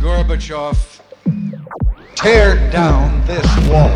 [0.00, 0.76] Gorbachev,
[2.14, 3.90] tear down this wall.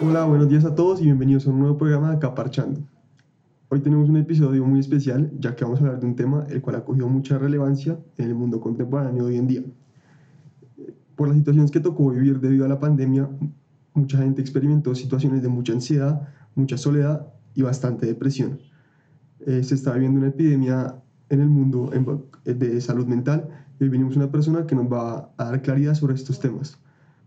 [0.00, 2.93] Hola, buenos días a todos y bienvenidos a un nuevo programa de Caparchando.
[3.74, 6.62] Hoy tenemos un episodio muy especial ya que vamos a hablar de un tema el
[6.62, 9.62] cual ha cogido mucha relevancia en el mundo contemporáneo hoy en día.
[11.16, 13.28] Por las situaciones que tocó vivir debido a la pandemia,
[13.92, 18.60] mucha gente experimentó situaciones de mucha ansiedad, mucha soledad y bastante depresión.
[19.40, 21.90] Eh, se está viviendo una epidemia en el mundo
[22.44, 23.48] de salud mental
[23.80, 26.78] y hoy venimos una persona que nos va a dar claridad sobre estos temas.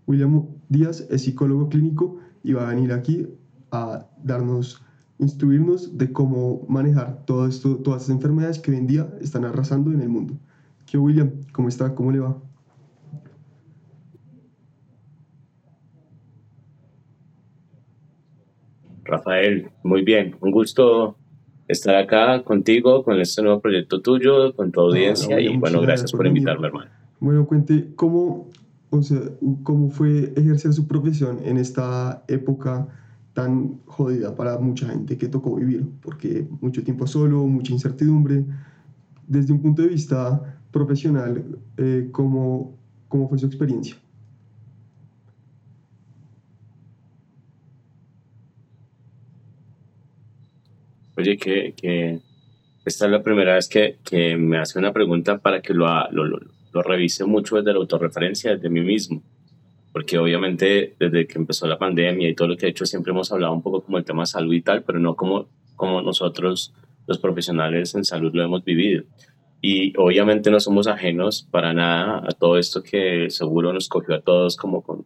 [0.06, 3.28] William Díaz es psicólogo clínico y va a venir aquí
[3.74, 4.82] a darnos,
[5.20, 9.92] instruirnos de cómo manejar todo esto, todas estas enfermedades que hoy en día están arrasando
[9.92, 10.38] en el mundo.
[10.86, 11.32] ¿Qué William?
[11.52, 11.94] ¿Cómo está?
[11.96, 12.38] ¿Cómo le va?
[19.04, 21.16] Rafael, muy bien, un gusto
[21.68, 26.28] estar acá contigo, con este nuevo proyecto tuyo, con tu audiencia y bueno, gracias por
[26.28, 26.92] invitarme, hermano.
[27.20, 28.50] Bueno, cuente cómo,
[28.90, 29.20] o sea,
[29.64, 32.88] cómo fue ejercer su profesión en esta época
[33.38, 38.44] tan jodida para mucha gente que tocó vivir, porque mucho tiempo solo, mucha incertidumbre.
[39.28, 41.46] Desde un punto de vista profesional,
[41.78, 42.76] eh, ¿cómo,
[43.08, 43.96] ¿cómo fue su experiencia?
[51.16, 52.20] Oye, que,
[52.86, 56.26] esta es la primera vez que, que me hace una pregunta para que lo, lo,
[56.26, 56.40] lo,
[56.74, 59.22] lo revise mucho desde la autorreferencia, desde mí mismo.
[59.98, 63.32] Porque obviamente desde que empezó la pandemia y todo lo que he hecho siempre hemos
[63.32, 66.72] hablado un poco como el tema salud y tal, pero no como, como nosotros
[67.08, 69.06] los profesionales en salud lo hemos vivido.
[69.60, 74.22] Y obviamente no somos ajenos para nada a todo esto que seguro nos cogió a
[74.22, 75.04] todos como con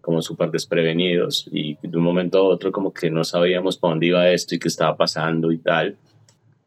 [0.00, 4.06] como súper desprevenidos y de un momento a otro como que no sabíamos para dónde
[4.06, 5.96] iba esto y qué estaba pasando y tal.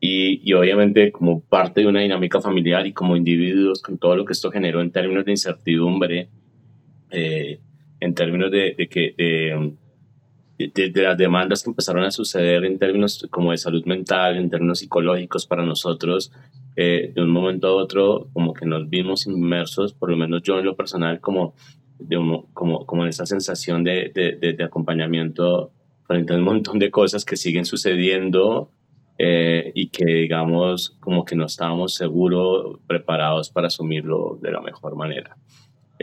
[0.01, 4.25] Y, y, obviamente como parte de una dinámica familiar y como individuos con todo lo
[4.25, 6.27] que esto generó en términos de incertidumbre,
[7.13, 7.59] eh,
[8.00, 9.74] en términos de, de que de,
[10.57, 14.50] de, de, las demandas que empezaron a suceder en términos como de salud mental, en
[14.50, 16.31] términos psicológicos para nosotros,
[16.75, 20.59] eh, de un momento a otro como que nos vimos inmersos, por lo menos yo
[20.59, 21.53] en lo personal, como
[22.00, 22.18] de
[22.53, 25.72] como, como esa sensación de, de, de, acompañamiento
[26.07, 28.72] frente a un montón de cosas que siguen sucediendo
[29.18, 34.95] eh, y que digamos como que no estábamos seguros, preparados para asumirlo de la mejor
[34.95, 35.38] manera.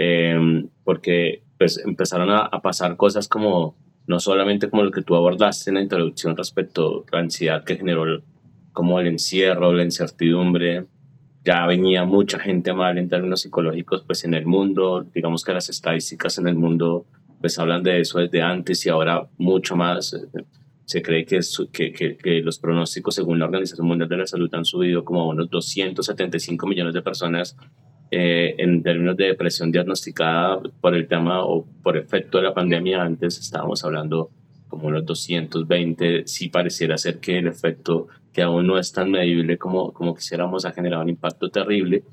[0.02, 5.14] Eh, porque pues empezaron a, a, pasar cosas como, no solamente como lo que tú
[5.14, 8.22] abordaste en la introducción respecto a la ansiedad que generó
[8.72, 10.86] como el encierro, la incertidumbre,
[11.44, 15.68] ya venía mucha gente mal en términos psicológicos pues en el mundo, digamos que las
[15.68, 17.04] estadísticas en el mundo
[17.38, 20.16] pues hablan de eso desde antes y ahora mucho más.
[20.86, 21.40] Se cree que,
[21.70, 25.20] que, que, que los pronósticos según la Organización Mundial de la Salud han subido como
[25.20, 27.54] a unos 275 millones de personas
[28.10, 33.03] eh, en términos de depresión diagnosticada por el tema o por efecto de la pandemia.
[33.03, 34.31] Antes estábamos hablando
[34.69, 39.59] como unos 220, sí pareciera ser que el efecto que aún no es tan medible
[39.59, 42.04] como, como quisiéramos ha generado un impacto terrible,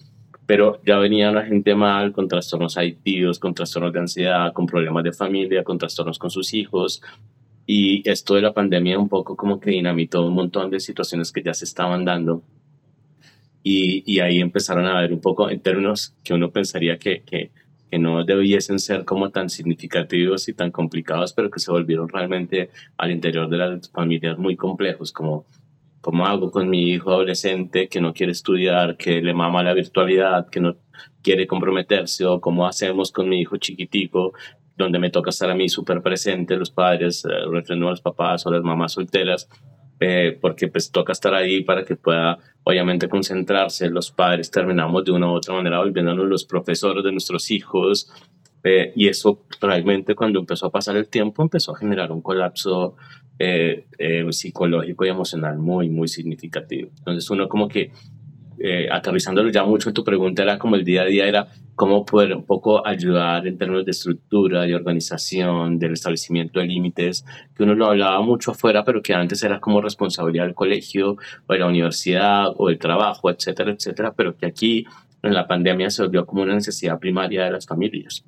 [0.45, 5.03] pero ya venía la gente mal con trastornos adictivos, con trastornos de ansiedad, con problemas
[5.03, 7.01] de familia, con trastornos con sus hijos,
[7.67, 11.43] y esto de la pandemia un poco como que dinamitó un montón de situaciones que
[11.43, 12.41] ya se estaban dando,
[13.69, 17.51] y, y ahí empezaron a ver un poco en términos que uno pensaría que, que
[17.89, 22.69] que no debiesen ser como tan significativos y tan complicados, pero que se volvieron realmente
[22.97, 25.45] al interior de las familias muy complejos, como
[26.01, 30.49] cómo hago con mi hijo adolescente que no quiere estudiar, que le mama la virtualidad,
[30.49, 30.77] que no
[31.21, 34.33] quiere comprometerse, o cómo hacemos con mi hijo chiquitico,
[34.77, 38.45] donde me toca estar a mí súper presente, los padres, eh, refrendo a los papás
[38.45, 39.49] o las mamás solteras,
[39.99, 43.89] eh, porque pues toca estar ahí para que pueda obviamente concentrarse.
[43.89, 48.11] Los padres terminamos de una u otra manera volviéndonos los profesores de nuestros hijos.
[48.63, 52.95] Eh, y eso realmente cuando empezó a pasar el tiempo empezó a generar un colapso
[53.39, 56.89] eh, eh, psicológico y emocional muy, muy significativo.
[56.97, 57.91] Entonces uno como que
[58.59, 62.05] eh, aterrizándolo ya mucho en tu pregunta, era como el día a día, era cómo
[62.05, 67.23] poder un poco ayudar en términos de estructura, de organización, del establecimiento de límites,
[67.55, 71.53] que uno lo hablaba mucho afuera, pero que antes era como responsabilidad del colegio o
[71.53, 74.85] de la universidad o del trabajo, etcétera, etcétera, pero que aquí
[75.21, 78.25] en la pandemia se volvió como una necesidad primaria de las familias.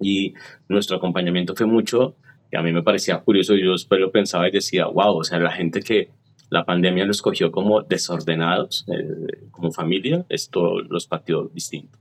[0.00, 0.34] Y
[0.68, 2.16] nuestro acompañamiento fue mucho,
[2.50, 5.38] y a mí me parecía curioso, yo después lo pensaba y decía, wow, o sea,
[5.38, 6.08] la gente que
[6.50, 11.98] la pandemia los cogió como desordenados, eh, como familia, esto los pateó distinto.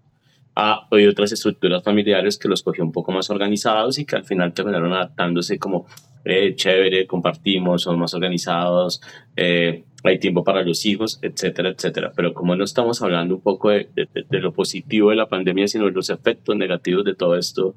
[0.55, 4.23] Ah, hay otras estructuras familiares que los cogió un poco más organizados y que al
[4.23, 5.85] final terminaron adaptándose como
[6.25, 9.01] eh, chévere, compartimos, somos más organizados,
[9.35, 12.11] eh, hay tiempo para los hijos, etcétera, etcétera.
[12.15, 15.85] Pero como no estamos hablando un poco de, de, lo positivo de la pandemia, sino
[15.85, 17.75] de los efectos negativos de todo esto,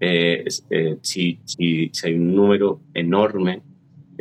[0.00, 3.62] eh, eh, si, si, si, hay un número enorme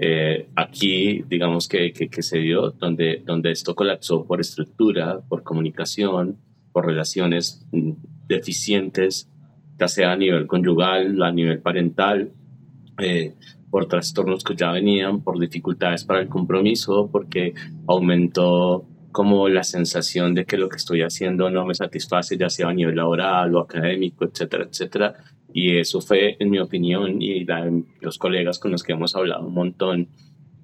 [0.01, 6.38] eh, aquí, digamos, que, que, se dio, donde, donde esto colapsó por estructura, por comunicación,
[6.72, 7.92] por relaciones mm,
[8.25, 9.30] deficientes,
[9.78, 12.31] ya sea a nivel conyugal, a nivel parental,
[12.98, 13.34] eh,
[13.69, 17.54] por trastornos que ya venían, por dificultades para el compromiso, porque
[17.86, 22.69] aumentó como la sensación de que lo que estoy haciendo no me satisface, ya sea
[22.69, 25.16] a nivel laboral o académico, etcétera, etcétera.
[25.54, 27.46] Y eso fue, en mi opinión, y
[28.01, 30.07] los colegas con los que hemos hablado un montón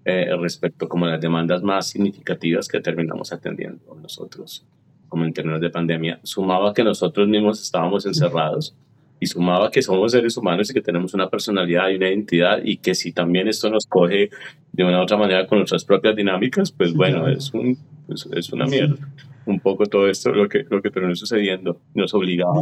[0.08, 4.64] eh, respecto como las demandas más significativas que terminamos atendiendo nosotros,
[5.10, 8.76] como en términos de pandemia, sumaba que nosotros mismos estábamos encerrados
[9.20, 12.78] y sumaba que somos seres humanos y que tenemos una personalidad y una identidad y
[12.78, 14.30] que si también esto nos coge
[14.72, 17.76] de una u otra manera con nuestras propias dinámicas, pues bueno, es, un,
[18.10, 19.10] es, es una mierda.
[19.48, 22.62] Un poco todo esto, lo que, lo que terminó sucediendo, nos obligaba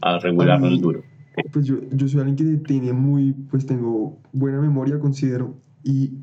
[0.00, 1.04] a regularnos duro
[1.52, 6.18] pues yo, yo soy alguien que tiene muy, pues tengo buena memoria, considero, y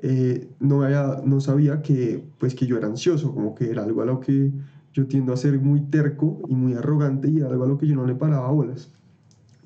[0.00, 4.02] eh, no, había, no sabía que, pues que yo era ansioso, como que era algo
[4.02, 4.52] a lo que
[4.92, 7.86] yo tiendo a ser muy terco y muy arrogante y era algo a lo que
[7.86, 8.92] yo no le paraba bolas.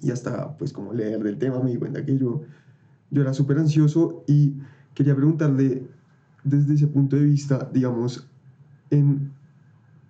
[0.00, 2.42] Y hasta, pues como leer del tema me di cuenta que yo,
[3.10, 4.54] yo era súper ansioso y
[4.94, 5.86] quería preguntarle
[6.44, 8.28] desde ese punto de vista, digamos,
[8.90, 9.32] en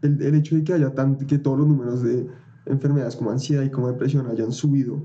[0.02, 2.28] el, el hecho de que haya tanto, que todos los números de
[2.69, 5.03] enfermedades como ansiedad y como depresión hayan subido,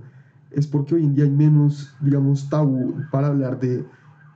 [0.52, 3.86] es porque hoy en día hay menos, digamos, tabú para hablar de,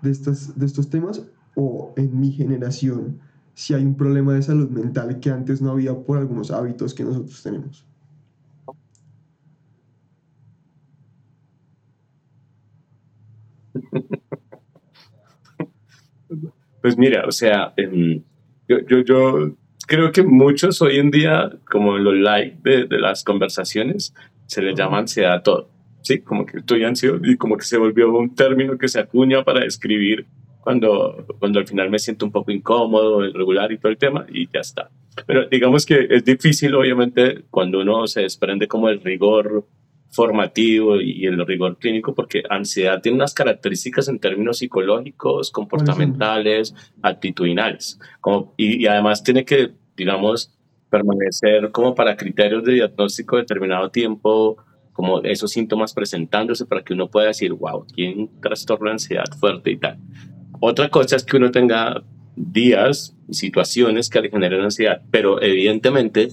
[0.02, 1.22] de, estas, de estos temas
[1.56, 3.20] o en mi generación
[3.54, 7.04] si hay un problema de salud mental que antes no había por algunos hábitos que
[7.04, 7.86] nosotros tenemos.
[16.82, 18.24] Pues mira, o sea, em,
[18.70, 19.58] yo, yo, yo
[19.88, 24.14] creo que muchos hoy en día, como los likes de, de, las conversaciones,
[24.46, 25.70] se le llama ansiedad a todo.
[26.04, 29.44] Sí, como que estoy ansioso y como que se volvió un término que se acuña
[29.44, 30.28] para describir
[30.62, 34.48] cuando, cuando al final me siento un poco incómodo, irregular y todo el tema y
[34.48, 34.90] ya está.
[35.26, 39.66] Pero digamos que es difícil, obviamente, cuando uno se desprende como el rigor
[40.18, 46.74] formativo y el rigor clínico, porque ansiedad tiene unas características en términos psicológicos, comportamentales,
[47.04, 50.52] actitudinales, como, y, y, además tiene que, digamos,
[50.90, 54.58] permanecer como para criterios de diagnóstico de determinado tiempo,
[54.92, 59.26] como esos síntomas presentándose para que uno pueda decir, wow, tiene un trastorno de ansiedad
[59.40, 60.00] fuerte y tal.
[60.60, 62.04] Otra cosa es que uno tenga
[62.36, 66.30] días y situaciones que le generen ansiedad, pero evidentemente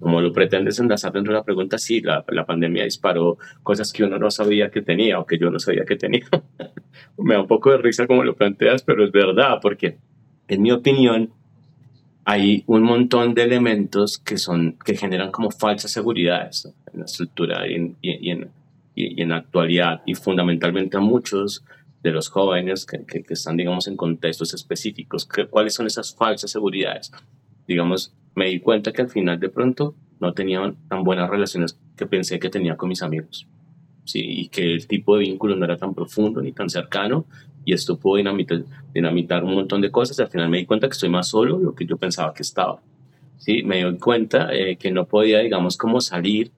[0.00, 4.02] como lo pretendes enlazar dentro de la pregunta, sí, la, la, pandemia disparó cosas que
[4.02, 6.26] uno no sabía que tenía o que yo no sabía que tenía.
[7.18, 9.98] Me da un poco de risa como lo planteas, pero es verdad, porque
[10.48, 11.30] en mi opinión
[12.24, 17.68] hay un montón de elementos que, son, que generan como falsas seguridades en la estructura
[17.68, 18.50] y en, y, en,
[18.94, 21.64] y en la actualidad, y fundamentalmente a muchos
[22.02, 25.28] de los jóvenes que, que, que están, digamos, en contextos específicos.
[25.50, 27.12] ¿Cuáles son esas falsas seguridades?
[27.66, 32.06] Digamos, me di cuenta que al final de pronto no tenía tan buenas relaciones que
[32.06, 33.46] pensé que tenía con mis amigos.
[34.04, 37.26] Sí, y que el tipo de vínculo no era tan profundo ni tan cercano
[37.66, 40.18] y esto pudo dinamitar, dinamitar un montón de cosas.
[40.20, 42.42] Al final me di cuenta que estoy más solo de lo que yo pensaba que
[42.42, 42.80] estaba.
[43.36, 46.50] Sí, me di cuenta eh, que no podía, digamos, como salir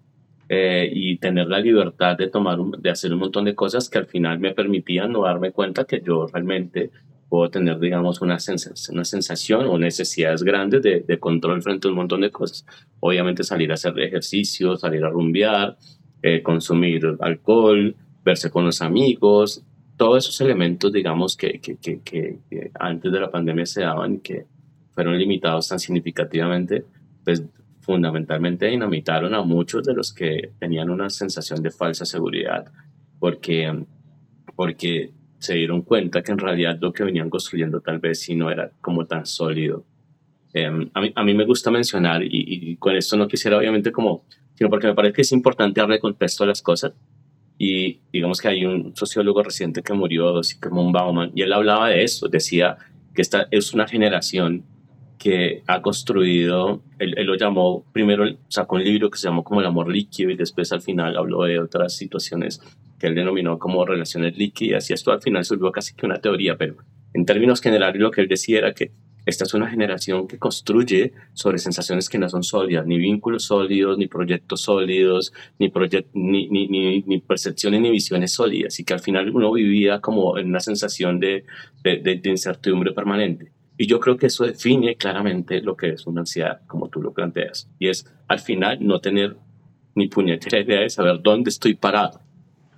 [0.49, 4.07] eh, y tener la libertad de tomar, de hacer un montón de cosas que al
[4.07, 6.93] final me permitían no darme cuenta que yo realmente
[7.33, 8.37] puedo tener, digamos, una,
[8.91, 12.67] una sensación o necesidades grandes de, de, control frente a un montón de cosas.
[13.01, 15.79] Obviamente salir a hacer ejercicio, salir a rumbear,
[16.21, 19.65] eh, consumir alcohol, verse con los amigos,
[19.97, 24.19] todos esos elementos, digamos, que, que, que, que, antes de la pandemia se daban y
[24.19, 24.45] que
[24.91, 26.85] fueron limitados tan significativamente,
[27.25, 27.43] pues
[27.81, 32.71] fundamentalmente dinamitaron a muchos de los que tenían una sensación de falsa seguridad,
[33.19, 33.87] porque,
[34.55, 38.49] porque se dieron cuenta que en realidad lo que venían construyendo tal vez sí no
[38.49, 39.85] era como tan sólido.
[40.55, 43.91] Eh, a, mí, a, mí, me gusta mencionar, y, y, con esto no quisiera obviamente
[43.91, 46.93] como, sino porque me parece que es importante darle contexto a las cosas.
[47.59, 52.05] Y digamos que hay un sociólogo reciente que murió, Sigmund Bauman, y él hablaba de
[52.05, 52.77] eso, decía
[53.13, 54.65] que esta es una generación
[55.19, 59.61] que ha construido, él, él, lo llamó, primero sacó un libro que se llamó como
[59.61, 62.61] El amor líquido y después al final habló de otras situaciones
[63.03, 66.57] que él denominó como relaciones líquidas y esto al final volvió casi que una teoría,
[66.57, 66.77] pero
[67.13, 68.93] en términos generales lo que él decía era que
[69.27, 73.99] esta es una generación que construye sobre sensaciones que no son sólidas, ni vínculos sólidos,
[73.99, 75.73] ni proyectos sólidos, ni,
[76.15, 80.47] ni, ni, ni, percepciones ni visiones sólidas, y que al final uno vivía como en
[80.47, 81.45] una sensación de,
[81.83, 83.51] de, de, incertidumbre permanente.
[83.77, 87.13] Y yo creo que eso define claramente lo que es una ansiedad, como tú lo
[87.13, 89.37] planteas, y es al final no tener
[89.97, 92.21] ni puñetera idea de saber dónde estoy parado,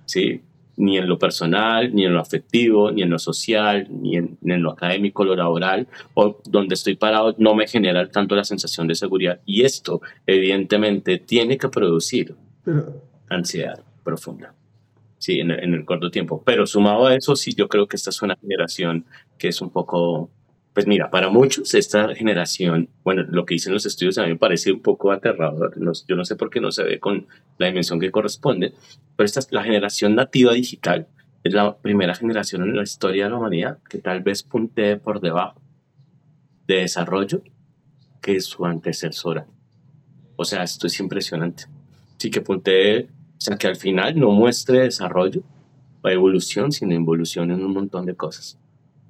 [0.05, 0.41] ¿sí?
[0.77, 4.71] ni en lo personal, ni en lo afectivo, ni en lo social, ni en, lo
[4.71, 9.39] académico, lo laboral, o donde estoy parado no me genera tanto la sensación de seguridad.
[9.45, 12.35] Y esto, evidentemente, tiene que producir
[13.29, 14.53] ansiedad profunda,
[15.17, 16.43] sí, en, en el corto tiempo.
[16.45, 19.05] Pero sumado a eso, sí, yo creo que esta es una generación
[19.37, 20.29] que es un poco
[20.75, 24.35] pues mira, para muchos esta generación, bueno, lo que dicen los estudios a mí me
[24.35, 25.73] parece un poco aterrador.
[26.05, 27.27] yo no sé por qué no se ve con
[27.57, 28.73] la dimensión que corresponde,
[29.15, 31.07] pero esta es la generación nativa digital.
[31.45, 35.21] Es la primera generación en la historia de la humanidad que tal vez puntee por
[35.21, 35.61] debajo
[36.67, 37.41] de desarrollo
[38.21, 39.47] que su antecesora.
[40.35, 41.67] O sea, esto es impresionante.
[42.17, 45.41] Sí que puntee, o sea, que al final no muestre desarrollo
[46.01, 48.59] o evolución, sino involución en un montón de cosas.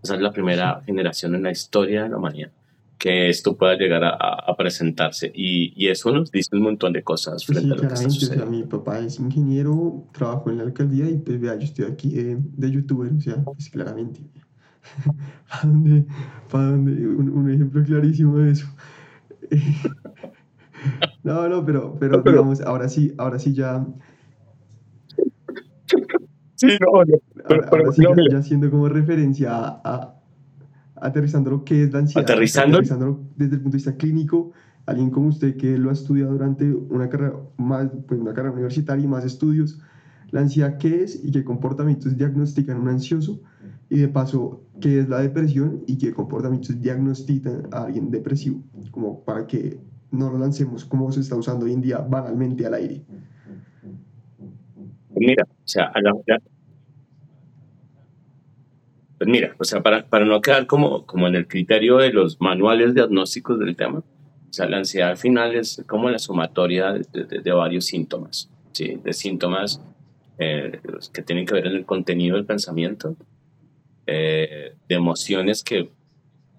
[0.05, 2.51] Esa es la primera generación en la historia de la humanidad
[2.97, 5.31] que esto pueda llegar a, presentarse.
[5.33, 8.45] Y, y, eso nos dice un montón de cosas frente a lo que está sucediendo.
[8.45, 11.85] O sea, mi papá es ingeniero, trabajo en la alcaldía y pues vea, yo estoy
[11.85, 14.21] aquí eh, de youtuber, o sea, pues claramente.
[15.49, 16.05] ¿Para dónde?
[16.49, 16.91] ¿Para dónde?
[17.07, 18.67] Un, un, ejemplo clarísimo de eso.
[21.23, 23.85] no, no, pero, pero, digamos, ahora sí, ahora sí ya
[26.55, 27.03] Sí, no,
[27.47, 27.91] pero,
[28.31, 30.15] ya, haciendo como referencia a,
[30.95, 32.23] aterrizando lo que es la ansiedad.
[32.23, 32.79] Aterrizando.
[33.35, 34.51] desde el punto de vista clínico,
[34.85, 39.03] alguien como usted que lo ha estudiado durante una carrera, más, pues una carrera universitaria
[39.03, 39.79] y más estudios,
[40.31, 43.41] la ansiedad qué es y qué comportamientos diagnostican un ansioso
[43.89, 49.23] y de paso qué es la depresión y qué comportamientos diagnostican a alguien depresivo, como
[49.23, 49.79] para que
[50.11, 53.05] no lo lancemos como se está usando hoy en día banalmente al aire.
[55.15, 56.13] Mira, o sea, a la,
[59.17, 62.41] pues mira, o sea, para, para no quedar como, como en el criterio de los
[62.41, 67.23] manuales diagnósticos del tema, o sea, la ansiedad al final es como la sumatoria de,
[67.23, 68.99] de, varios síntomas, ¿sí?
[69.03, 69.81] De síntomas
[70.37, 70.79] eh,
[71.13, 73.15] que tienen que ver en el contenido del pensamiento,
[74.05, 75.89] eh, de emociones que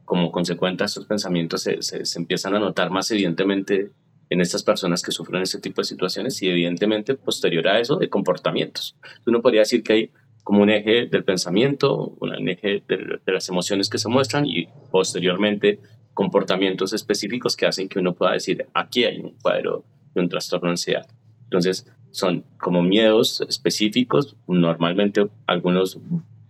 [0.04, 3.90] como consecuencia de estos pensamientos se, se, empiezan a notar más evidentemente
[4.30, 8.08] en estas personas que sufren ese tipo de situaciones y evidentemente posterior a eso de
[8.08, 8.96] comportamientos.
[9.26, 10.10] Uno podría decir que hay
[10.42, 15.80] como un eje del pensamiento, un eje de, las emociones que se muestran y posteriormente
[16.14, 20.68] comportamientos específicos que hacen que uno pueda decir, aquí hay un cuadro de un trastorno
[20.68, 21.06] de ansiedad.
[21.44, 25.98] Entonces, son como miedos específicos, normalmente algunos,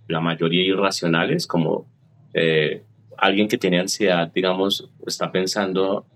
[0.09, 1.87] la mayoría irracionales, como
[2.35, 2.83] eh,
[3.16, 6.06] alguien que tiene ansiedad, digamos, está pensando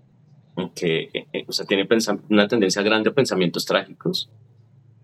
[0.75, 1.87] que, eh, eh, o sea, tiene
[2.29, 4.29] una tendencia grande a pensamientos trágicos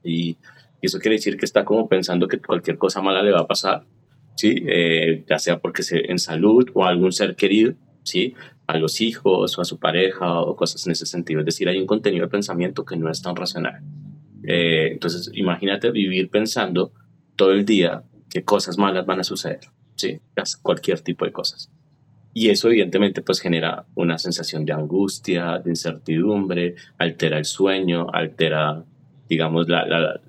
[0.03, 0.37] y
[0.81, 3.85] eso quiere decir que está como pensando que cualquier cosa mala le va a pasar,
[4.35, 4.63] ¿sí?
[4.67, 7.73] Eh, ya sea porque se, en salud o a algún ser querido,
[8.03, 8.35] ¿sí?
[8.67, 11.39] A los hijos o a su pareja o cosas en ese sentido.
[11.39, 13.81] Es decir, hay un contenido de pensamiento que no es tan racional.
[14.43, 16.91] Eh, entonces, imagínate vivir pensando
[17.35, 19.61] todo el día que cosas malas van a suceder,
[19.95, 20.19] ¿sí?
[20.61, 21.71] Cualquier tipo de cosas.
[22.39, 28.83] Y eso evidentemente pues genera una sensación de angustia, de incertidumbre, altera el sueño, altera,
[29.27, 30.21] digamos, la, la,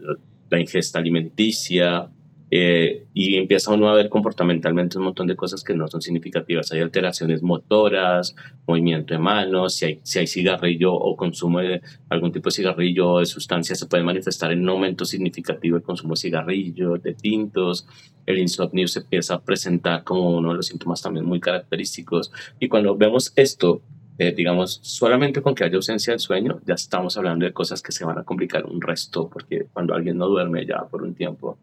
[0.48, 2.08] la ingesta alimenticia,
[2.50, 6.72] eh, y empieza uno a ver comportamentalmente un montón de cosas que no son significativas.
[6.72, 8.34] Hay alteraciones motoras,
[8.66, 13.10] movimiento de manos, si hay, si hay cigarrillo o consumo de algún tipo de cigarrillo
[13.10, 17.14] o de sustancia, se puede manifestar en un aumento significativo el consumo de cigarrillo, de
[17.14, 17.86] tintos.
[18.24, 22.32] El insomnio se empieza a presentar como uno de los síntomas también muy característicos.
[22.58, 23.82] Y cuando vemos esto,
[24.18, 27.92] eh, digamos, solamente con que haya ausencia del sueño, ya estamos hablando de cosas que
[27.92, 31.58] se van a complicar un resto, porque cuando alguien no duerme ya por un tiempo,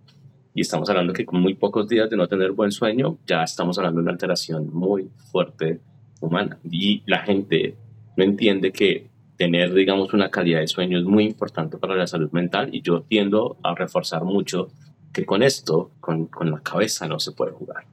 [0.56, 3.78] y estamos hablando que con muy pocos días de no tener buen sueño, ya estamos
[3.78, 5.82] hablando de una alteración muy fuerte
[6.22, 6.58] humana.
[6.72, 7.76] Y la gente
[8.16, 12.32] no entiende que tener, digamos, una calidad de sueño es muy importante para la salud
[12.32, 14.70] mental, y yo tiendo a reforzar mucho
[15.12, 17.84] que con esto, con, con la cabeza no se puede jugar.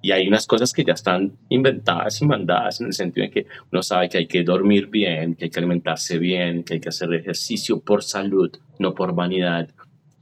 [0.00, 3.46] Y hay unas cosas que ya están inventadas y mandadas en el sentido de que
[3.70, 6.88] uno sabe que hay que dormir bien, que hay que alimentarse bien, que hay que
[6.88, 9.68] hacer ejercicio por salud, no por vanidad.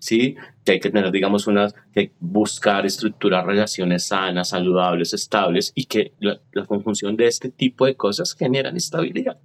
[0.06, 0.36] ¿Sí?
[0.64, 6.12] Que hay que tener, digamos, unas, que buscar estructurar relaciones sanas, saludables, estables y que
[6.20, 9.36] la, la conjunción de este tipo de cosas generan estabilidad.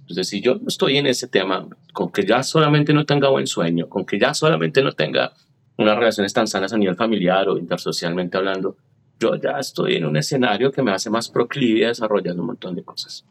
[0.00, 3.46] Entonces, si yo no estoy en ese tema, con que ya solamente no tenga buen
[3.46, 5.34] sueño, con que ya solamente no tenga
[5.76, 8.76] unas relaciones tan sanas a nivel familiar o intersocialmente hablando,
[9.20, 12.74] yo ya estoy en un escenario que me hace más proclive a desarrollar un montón
[12.74, 13.24] de cosas.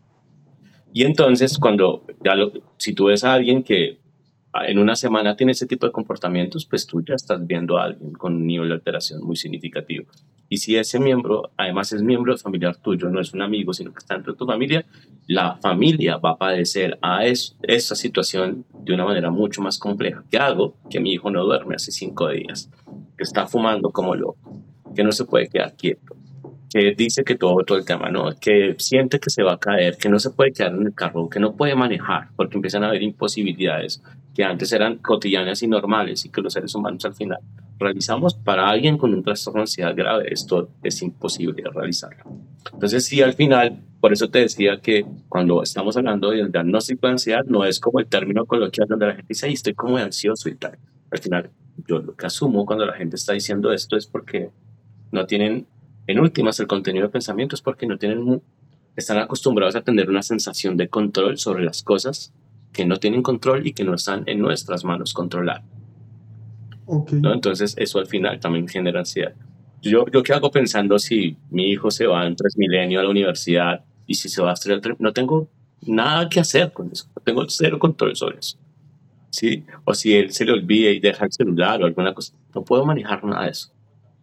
[0.93, 3.97] Y entonces, cuando ya lo, si tú ves a alguien que
[4.65, 8.13] en una semana tiene ese tipo de comportamientos, pues tú ya estás viendo a alguien
[8.13, 10.05] con un nivel de alteración muy significativo.
[10.49, 13.99] Y si ese miembro, además es miembro familiar tuyo, no es un amigo, sino que
[13.99, 14.85] está dentro de tu familia,
[15.27, 20.23] la familia va a padecer a esa situación de una manera mucho más compleja.
[20.31, 20.77] ¿Qué hago?
[20.89, 22.69] Que mi hijo no duerme hace cinco días,
[23.17, 24.63] que está fumando como loco,
[24.95, 26.15] que no se puede quedar quieto,
[26.69, 28.29] que dice que todo, todo el tema, ¿no?
[28.39, 31.29] Que siente que se va a caer, que no se puede quedar en el carro,
[31.29, 34.01] que no puede manejar, porque empiezan a haber imposibilidades
[34.35, 37.39] que antes eran cotidianas y normales y que los seres humanos al final
[37.79, 38.35] realizamos.
[38.35, 42.23] Para alguien con un trastorno de ansiedad grave, esto es imposible realizarlo.
[42.71, 47.13] Entonces, sí, al final, por eso te decía que cuando estamos hablando del diagnóstico de
[47.13, 50.55] ansiedad, no es como el término coloquial donde la gente dice, estoy como ansioso y
[50.55, 50.77] tal.
[51.09, 51.49] Al final,
[51.87, 54.49] yo lo que asumo cuando la gente está diciendo esto es porque
[55.11, 55.65] no tienen
[56.07, 58.41] en últimas, el contenido de pensamiento es porque no tienen,
[58.95, 62.33] están acostumbrados a tener una sensación de control sobre las cosas
[62.71, 65.63] que no tienen control y que no están en nuestras manos controlar.
[66.87, 67.33] ¿no?
[67.33, 69.33] Entonces, eso al final también genera ansiedad.
[69.81, 73.09] Yo, yo qué hago pensando si mi hijo se va en tres milenios a la
[73.09, 75.49] universidad y si se va a estudiar, no tengo
[75.85, 78.57] nada que hacer con eso, no tengo cero control sobre eso.
[79.29, 79.65] ¿Sí?
[79.83, 82.85] O si él se le olvida y deja el celular o alguna cosa, no puedo
[82.85, 83.71] manejar nada de eso.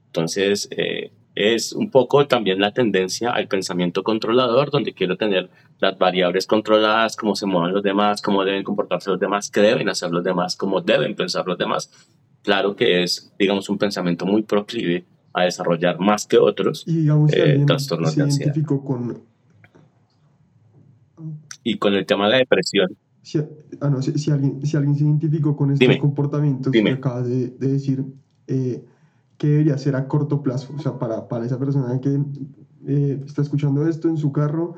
[0.06, 5.50] Entonces, eh, es un poco también la tendencia al pensamiento controlador, donde quiero tener
[5.80, 9.88] las variables controladas, cómo se mueven los demás, cómo deben comportarse los demás, qué deben
[9.88, 11.90] hacer los demás, cómo deben pensar los demás.
[12.42, 17.32] Claro que es, digamos, un pensamiento muy proclive a desarrollar más que otros y digamos,
[17.32, 18.54] eh, trastornos de ansiedad.
[18.64, 19.22] Con...
[21.64, 22.96] Y con el tema de la depresión.
[23.22, 23.38] Si,
[23.80, 27.68] ah, no, si, alguien, si alguien se identificó con estos comportamientos que acabas de, de
[27.68, 28.04] decir,
[28.46, 28.84] eh,
[29.38, 32.20] qué debería hacer a corto plazo, o sea, para, para esa persona que
[32.86, 34.74] eh, está escuchando esto en su carro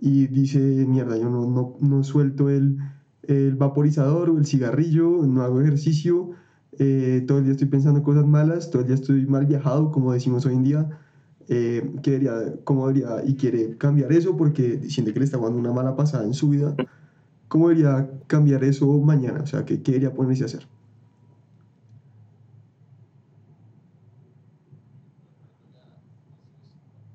[0.00, 2.78] y dice, mierda, yo no, no, no suelto el,
[3.24, 6.30] el, vaporizador o el cigarrillo, no hago ejercicio,
[6.78, 10.12] eh, todo el día estoy pensando cosas malas, todo el día estoy mal viajado, como
[10.12, 10.88] decimos hoy en día,
[11.48, 15.58] eh, ¿qué debería, cómo debería, y quiere cambiar eso porque siente que le está dando
[15.58, 16.74] una mala pasada en su vida,
[17.48, 19.42] ¿cómo debería cambiar eso mañana?
[19.42, 20.79] O sea, ¿qué, qué debería ponerse a hacer?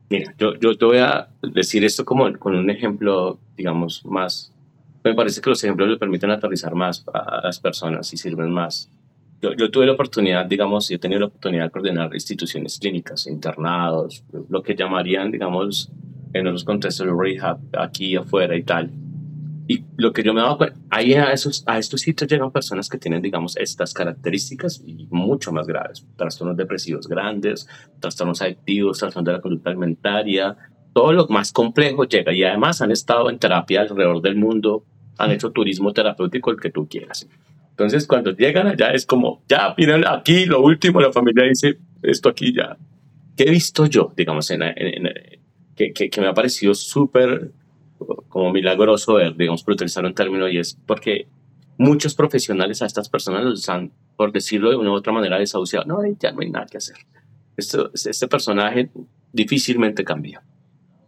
[0.09, 4.51] Mira, yo, yo te voy a decir esto como con un ejemplo, digamos, más.
[5.03, 8.89] Me parece que los ejemplos le permiten aterrizar más a las personas y sirven más.
[9.41, 13.27] Yo, yo tuve la oportunidad, digamos, yo he tenido la oportunidad de coordinar instituciones clínicas,
[13.27, 15.91] internados, lo que llamarían, digamos,
[16.33, 18.91] en otros contextos, rehab, aquí afuera y tal.
[19.67, 22.87] Y lo que yo me dado cuenta, ahí a, esos, a estos sitios llegan personas
[22.87, 26.05] que tienen, digamos, estas características y mucho más graves.
[26.15, 27.67] Trastornos depresivos grandes,
[27.99, 30.55] trastornos adictivos, trastornos de la conducta alimentaria,
[30.93, 32.31] todo lo más complejo llega.
[32.31, 34.85] Y además han estado en terapia alrededor del mundo,
[35.17, 37.27] han hecho turismo terapéutico, el que tú quieras.
[37.71, 42.29] Entonces, cuando llegan allá es como, ya, miren, aquí lo último, la familia dice, esto
[42.29, 42.77] aquí ya.
[43.35, 44.61] ¿Qué he visto yo, digamos, en,
[45.75, 47.51] que, que, que me ha parecido súper
[48.29, 51.27] como milagroso digamos, por utilizar un término, y es porque
[51.77, 55.85] muchos profesionales a estas personas los han, por decirlo de una u otra manera, desahuciado.
[55.85, 56.97] No, ya no hay nada que hacer.
[57.57, 58.89] Esto, este personaje
[59.31, 60.43] difícilmente cambia.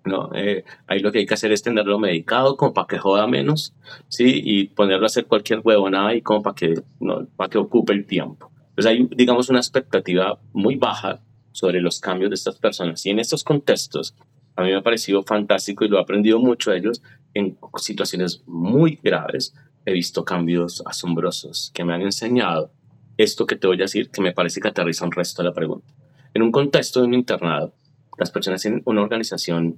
[0.05, 0.29] ¿no?
[0.33, 3.75] Eh, ahí lo que hay que hacer es tenerlo medicado como para que joda menos,
[4.07, 4.41] ¿sí?
[4.43, 8.05] Y ponerlo a hacer cualquier huevonada y como para que, no, para que ocupe el
[8.05, 8.51] tiempo.
[8.69, 11.19] Entonces hay, digamos, una expectativa muy baja
[11.51, 13.05] sobre los cambios de estas personas.
[13.05, 14.15] Y en estos contextos,
[14.57, 17.03] a mí me ha parecido fantástico y lo he aprendido mucho de ellos
[17.35, 19.55] en situaciones muy graves.
[19.85, 22.71] He visto cambios asombrosos que me han enseñado
[23.17, 25.53] esto que te voy a decir, que me parece que aterriza un resto de la
[25.53, 25.87] pregunta.
[26.33, 27.73] En un contexto de un internado,
[28.17, 29.77] las personas tienen una organización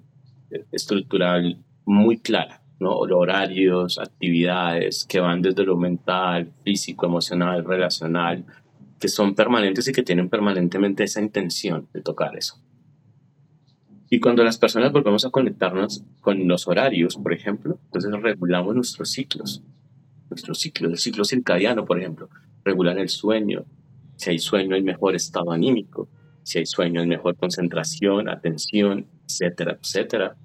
[0.50, 8.46] eh, estructural muy clara, horarios, actividades que van desde lo mental, físico, emocional, relacional,
[8.98, 12.62] que son permanentes y que tienen permanentemente esa intención de tocar eso.
[14.10, 19.12] Y cuando las personas volvemos a conectarnos con los horarios, por ejemplo, entonces regulamos nuestros
[19.12, 19.62] ciclos.
[20.30, 22.30] Nuestros ciclos, el ciclo circadiano, por ejemplo,
[22.64, 23.66] regulan el sueño.
[24.16, 26.10] Si hay sueño, hay mejor estado anímico.
[26.44, 30.36] Si hay sueño, hay mejor concentración, atención, etcétera, etcétera.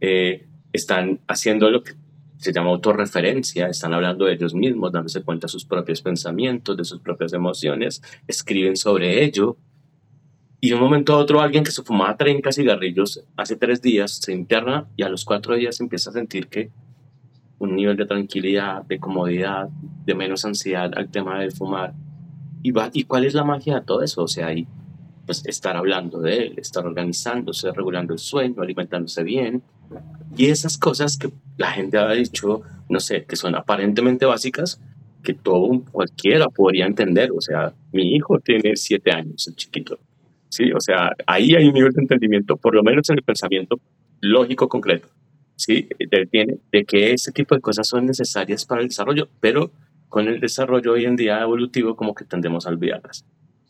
[0.00, 1.94] Eh, están haciendo lo que
[2.38, 6.84] se llama autorreferencia, están hablando de ellos mismos, dándose cuenta de sus propios pensamientos, de
[6.84, 9.56] sus propias emociones, escriben sobre ello,
[10.60, 14.16] y de un momento a otro alguien que se fumaba 30 cigarrillos hace tres días
[14.16, 16.70] se interna y a los cuatro días empieza a sentir que
[17.58, 19.68] un nivel de tranquilidad, de comodidad,
[20.04, 21.94] de menos ansiedad al tema del fumar.
[22.62, 24.22] ¿Y, va, ¿Y cuál es la magia de todo eso?
[24.22, 24.66] O sea, hay
[25.26, 29.62] pues estar hablando de él, estar organizándose, regulando el sueño, alimentándose bien.
[30.36, 34.80] Y esas cosas que la gente ha dicho, no sé, que son aparentemente básicas,
[35.22, 37.30] que todo cualquiera podría entender.
[37.32, 39.98] O sea, mi hijo tiene siete años, el chiquito.
[40.48, 43.80] Sí, o sea, ahí hay un nivel de entendimiento, por lo menos en el pensamiento
[44.20, 45.08] lógico concreto.
[45.56, 49.72] Sí, de, tiene, de que ese tipo de cosas son necesarias para el desarrollo, pero
[50.08, 53.24] con el desarrollo hoy en día evolutivo como que tendemos a olvidarlas.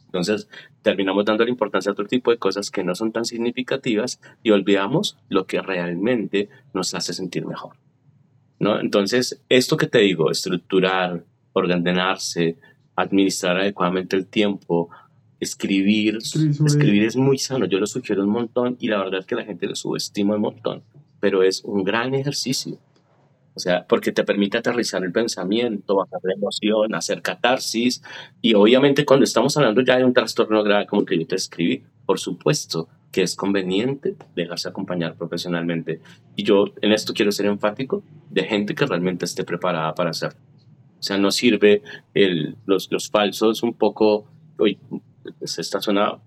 [0.07, 0.49] Entonces,
[0.83, 4.51] terminamos dando la importancia a otro tipo de cosas que no son tan significativas y
[4.51, 7.77] olvidamos lo que realmente nos hace sentir mejor.
[8.59, 8.81] ¿no?
[8.81, 12.57] Entonces, esto que te digo, estructurar, ordenarse,
[12.97, 14.89] administrar adecuadamente el tiempo,
[15.41, 19.37] escribir, escribir es muy sano, yo lo sugiero un montón y la verdad es que
[19.37, 20.83] la gente lo subestima un montón,
[21.21, 22.79] pero es un gran ejercicio.
[23.55, 28.05] O sea, porque te permite aterrizar el pensamiento, bajar la emoción, hacer catarsis.
[28.41, 31.35] Y obviamente cuando estamos hablando ya de un trastorno grave como el que yo te
[31.35, 36.01] escribí, por supuesto que es conveniente dejarse acompañar profesionalmente.
[36.37, 40.39] Y yo en esto quiero ser enfático de gente que realmente esté preparada para hacerlo.
[41.01, 41.83] O sea, no sirve
[42.15, 44.79] el, los, los falsos un poco, hoy
[45.39, 46.19] pues esta es una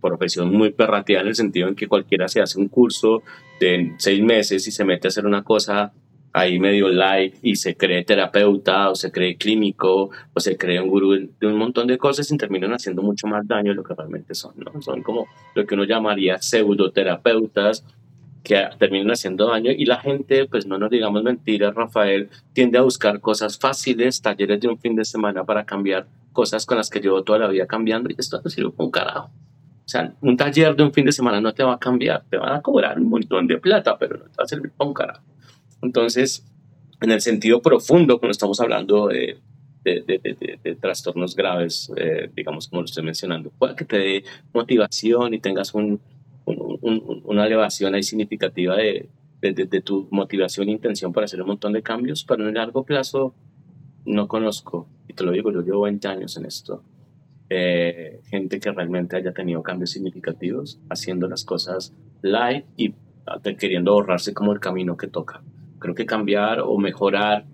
[0.00, 3.22] profesión muy perrateada en el sentido en que cualquiera se hace un curso
[3.60, 5.92] de seis meses y se mete a hacer una cosa
[6.32, 10.88] ahí medio light y se cree terapeuta o se cree clínico o se cree un
[10.88, 13.94] gurú de un montón de cosas y terminan haciendo mucho más daño de lo que
[13.94, 14.80] realmente son, ¿no?
[14.80, 17.84] Son como lo que uno llamaría pseudoterapeutas
[18.42, 22.82] que terminan haciendo daño y la gente, pues no nos digamos mentiras, Rafael, tiende a
[22.82, 27.00] buscar cosas fáciles, talleres de un fin de semana para cambiar cosas con las que
[27.00, 29.30] llevo toda la vida cambiando y esto no sirve para un carajo.
[29.84, 32.36] O sea, un taller de un fin de semana no te va a cambiar, te
[32.36, 34.94] van a cobrar un montón de plata, pero no te va a servir para un
[34.94, 35.22] carajo.
[35.82, 36.44] Entonces,
[37.00, 39.38] en el sentido profundo, cuando estamos hablando de,
[39.84, 45.40] de, trastornos graves, eh, digamos como lo estoy mencionando, puede que te dé motivación y
[45.40, 46.00] tengas un,
[46.44, 49.08] una elevación ahí significativa de,
[49.84, 53.34] tu motivación e intención para hacer un montón de cambios, pero en el largo plazo
[54.04, 56.82] no conozco, y te lo digo, yo llevo 20 años en esto,
[57.48, 62.94] eh, gente que realmente haya tenido cambios significativos haciendo las cosas light y
[63.58, 65.42] queriendo ahorrarse como el camino que toca.
[65.78, 67.44] Creo que cambiar o mejorar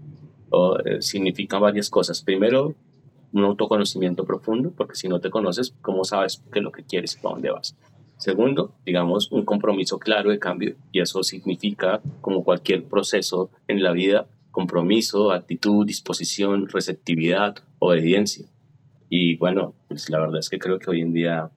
[0.85, 2.22] eh, significa varias cosas.
[2.22, 2.74] Primero,
[3.33, 7.16] un autoconocimiento profundo, porque si no te conoces, ¿cómo sabes qué es lo que quieres
[7.16, 7.77] y para dónde vas?
[8.18, 13.92] Segundo, digamos, un compromiso claro de cambio, y eso significa, como cualquier proceso en la
[13.92, 18.46] vida, compromiso, actitud, disposición, receptividad, obediencia.
[19.09, 21.50] Y bueno, pues la verdad es que creo que hoy en día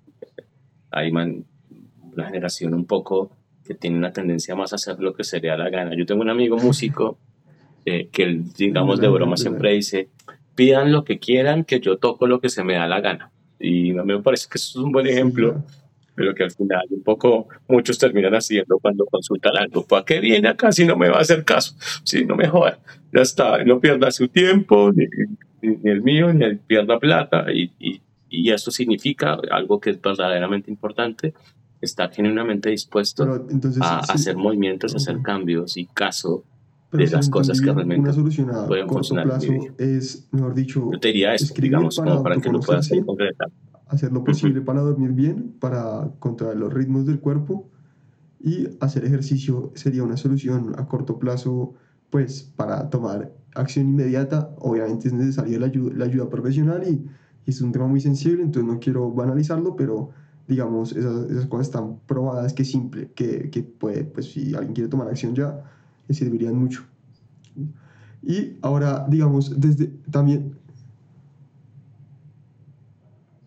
[0.91, 3.31] hay una generación un poco
[3.65, 5.95] que tiene una tendencia más a hacer lo que sería la gana.
[5.97, 7.17] Yo tengo un amigo músico
[7.85, 10.09] eh, que, digamos, de broma siempre dice,
[10.53, 13.31] pidan lo que quieran, que yo toco lo que se me da la gana.
[13.59, 15.63] Y a mí me parece que eso es un buen ejemplo
[16.15, 19.85] de lo que al final un poco muchos terminan haciendo cuando consultan algo.
[19.85, 21.75] ¿Para qué viene acá si no me va a hacer caso?
[22.03, 22.79] Si no me joda,
[23.13, 25.07] ya está, no pierda su tiempo, ni,
[25.83, 27.45] el mío, ni pierda plata.
[27.53, 31.33] Y, y, y esto significa algo que es verdaderamente importante,
[31.81, 33.45] estar genuinamente dispuesto
[33.81, 36.43] a hacer movimientos, a hacer cambios y caso
[36.91, 39.25] de las cosas que realmente una solución a pueden funcionar.
[39.25, 42.89] Plazo es, mejor dicho, Yo te diría eso, digamos, para, como para que lo puedas
[43.05, 43.49] concretar.
[43.91, 47.69] Hacer lo posible para dormir bien, para controlar los ritmos del cuerpo
[48.39, 51.73] y hacer ejercicio sería una solución a corto plazo,
[52.09, 54.55] pues para tomar acción inmediata.
[54.59, 57.05] Obviamente es necesaria la ayuda, la ayuda profesional y,
[57.45, 60.11] y es un tema muy sensible, entonces no quiero banalizarlo, pero
[60.47, 64.89] digamos, esas, esas cosas están probadas que simple, que, que, puede, pues si alguien quiere
[64.89, 65.63] tomar acción ya,
[66.07, 66.83] le servirían mucho.
[68.23, 70.60] Y ahora, digamos, desde también...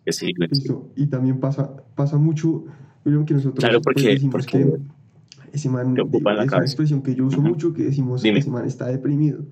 [0.07, 2.65] Sí, listo, y también pasa, pasa mucho,
[3.03, 4.79] que nosotros claro, porque, pues, decimos porque que
[5.53, 8.87] ese man, es una expresión que yo uso mucho, que decimos que ese man está
[8.87, 9.45] deprimido.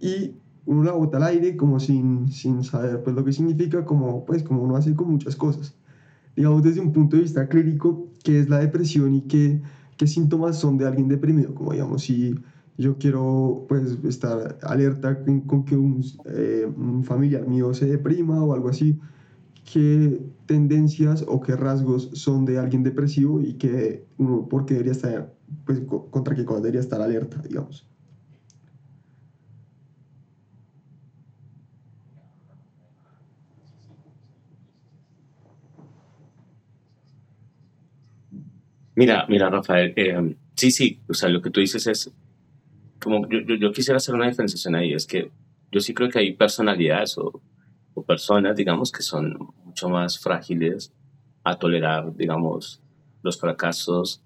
[0.00, 0.32] Y
[0.66, 4.42] uno la bota al aire como sin, sin saber pues lo que significa, como, pues,
[4.42, 5.74] como uno hace con muchas cosas.
[6.36, 9.60] Digamos, desde un punto de vista clínico, qué es la depresión y qué,
[9.96, 12.34] qué síntomas son de alguien deprimido, como digamos, si
[12.78, 18.54] yo quiero pues estar alerta con, que un, eh, un, familiar mío se deprima o
[18.54, 18.98] algo así,
[19.70, 23.56] qué tendencias o qué rasgos son de alguien depresivo y
[24.18, 25.32] uno, por qué debería estar,
[25.64, 27.86] pues contra qué cosa debería estar alerta, digamos.
[38.94, 42.12] Mira, mira, Rafael, eh, sí, sí, o sea, lo que tú dices es,
[43.00, 45.30] como yo, yo, quisiera hacer una diferenciación ahí, es que
[45.70, 47.40] yo sí creo que hay personalidades o,
[47.94, 50.92] o, personas, digamos, que son mucho más frágiles
[51.44, 52.80] a tolerar, digamos,
[53.22, 54.22] los fracasos,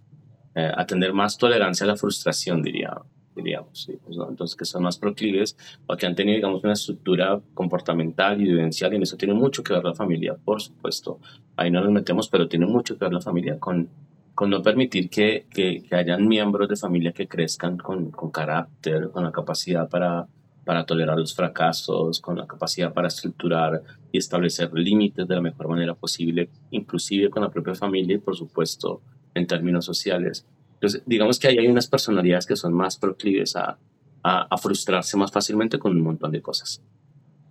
[0.54, 2.92] eh, a tener más tolerancia a la frustración, diría,
[3.34, 3.88] diríamos.
[4.04, 8.44] Pues, Entonces, que son más proclives o que han tenido, digamos, una estructura comportamental y
[8.44, 11.20] vivencial, y en eso tiene mucho que ver la familia, por supuesto.
[11.56, 13.88] Ahí no nos metemos, pero tiene mucho que ver la familia con,
[14.34, 19.10] con no permitir que, que, que hayan miembros de familia que crezcan con, con carácter,
[19.10, 20.26] con la capacidad para
[20.66, 25.68] para tolerar los fracasos, con la capacidad para estructurar y establecer límites de la mejor
[25.68, 29.00] manera posible, inclusive con la propia familia y por supuesto
[29.32, 30.44] en términos sociales.
[30.74, 33.78] Entonces, digamos que ahí hay unas personalidades que son más proclives a,
[34.24, 36.82] a, frustrarse más fácilmente con un montón de cosas.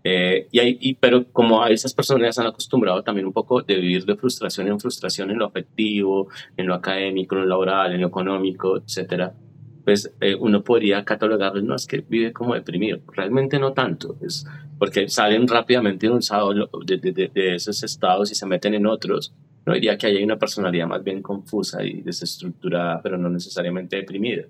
[0.03, 3.75] Eh, y hay, y, pero como a esas personalidades han acostumbrado también un poco de
[3.75, 8.01] vivir de frustración en frustración en lo afectivo, en lo académico, en lo laboral, en
[8.01, 9.33] lo económico, etcétera,
[9.85, 12.99] pues eh, uno podría catalogarlo, no, es que vive como deprimido.
[13.13, 14.45] Realmente no tanto, es
[14.79, 19.33] porque salen rápidamente de, de, de, esos estados y se meten en otros.
[19.65, 24.43] No diría que hay una personalidad más bien confusa y desestructurada, pero no necesariamente deprimida.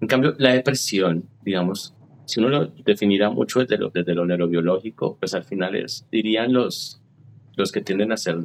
[0.00, 5.16] En cambio, la depresión, digamos, si uno lo definirá mucho desde lo, desde lo neurobiológico,
[5.18, 7.02] pues al final es, dirían los,
[7.56, 8.38] los que tienden a ser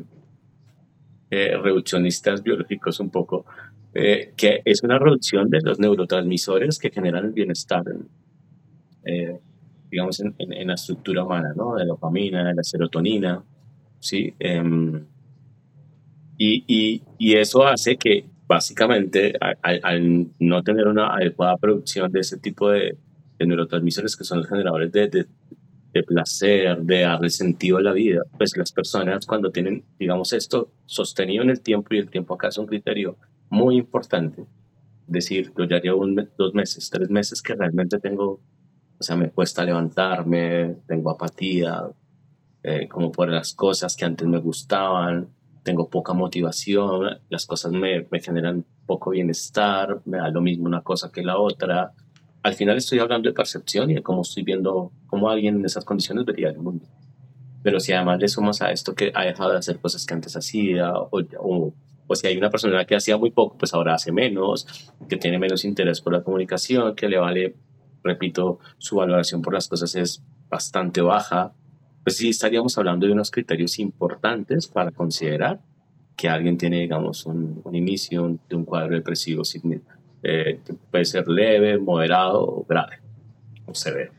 [1.31, 3.45] eh, reduccionistas biológicos un poco,
[3.93, 7.83] eh, que es una reducción de los neurotransmisores que generan el bienestar,
[9.03, 9.39] eh,
[9.89, 11.75] digamos, en, en, la estructura humana, ¿no?
[11.75, 13.43] De la dopamina, de la serotonina,
[13.99, 14.33] ¿sí?
[14.37, 15.03] Em,
[16.37, 22.37] y, y, y, eso hace que, básicamente, al, no tener una adecuada producción de ese
[22.37, 22.95] tipo de,
[23.39, 25.25] de neurotransmisores que son los generadores de, de,
[25.93, 30.71] de placer, de darle sentido a la vida, pues las personas cuando tienen, digamos, esto
[30.85, 33.17] sostenido en el tiempo, y el tiempo acá es un criterio
[33.49, 34.45] muy importante.
[35.07, 36.05] Decir, yo ya llevo
[36.37, 38.39] dos meses, tres meses que realmente tengo,
[38.99, 41.89] o sea, me cuesta levantarme, tengo apatía,
[42.61, 45.29] eh, como por las cosas que antes me gustaban,
[45.63, 50.81] tengo poca motivación, las cosas me, me generan poco bienestar, me da lo mismo una
[50.81, 51.93] cosa que la otra.
[52.43, 55.85] Al final estoy hablando de percepción y de cómo estoy viendo cómo alguien en esas
[55.85, 56.85] condiciones vería el mundo.
[57.63, 60.35] Pero si además le sumas a esto que ha dejado de hacer cosas que antes
[60.35, 61.09] hacía o,
[61.39, 61.73] o
[62.09, 64.65] pues si hay una persona que hacía muy poco, pues ahora hace menos,
[65.07, 67.55] que tiene menos interés por la comunicación, que le vale,
[68.03, 71.53] repito, su valoración por las cosas es bastante baja,
[72.03, 75.59] pues sí estaríamos hablando de unos criterios importantes para considerar
[76.17, 79.43] que alguien tiene, digamos, un, inicio de un cuadro depresivo,
[80.23, 82.97] eh, puede ser leve, moderado o grave,
[83.67, 84.18] o severo.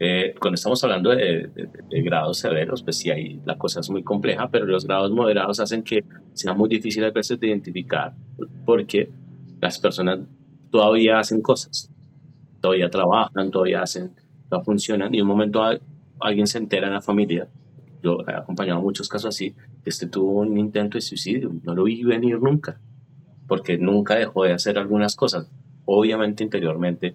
[0.00, 1.50] Eh, cuando estamos hablando de,
[2.02, 5.82] grados severos, pues sí, ahí la cosa es muy compleja, pero los grados moderados hacen
[5.82, 8.14] que sea muy difícil a veces de identificar,
[8.64, 9.10] porque
[9.60, 10.20] las personas
[10.70, 11.90] todavía hacen cosas,
[12.60, 14.12] todavía trabajan, todavía hacen,
[14.48, 15.62] todavía funcionan, y en un momento
[16.20, 17.48] alguien se entera en la familia.
[18.02, 19.54] Yo he acompañado muchos casos así,
[19.84, 22.80] este tuvo un intento de suicidio, no lo vi venir nunca,
[23.46, 25.48] porque nunca dejó de hacer algunas cosas.
[25.86, 27.14] Obviamente interiormente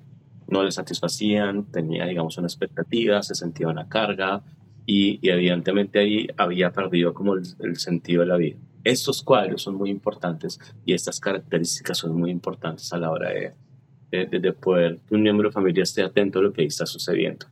[0.50, 4.42] no le satisfacían, tenía, digamos, una expectativa, se sentía una carga
[4.86, 8.58] y, evidentemente ahí había perdido como el, sentido de la vida.
[8.84, 14.26] Estos cuadros son muy importantes y estas características son muy importantes a la hora de,
[14.26, 17.46] de, poder que un miembro de familia esté atento a lo que está sucediendo.